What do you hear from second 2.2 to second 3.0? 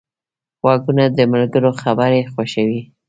خوښوي